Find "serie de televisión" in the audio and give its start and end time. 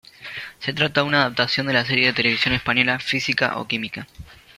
1.85-2.55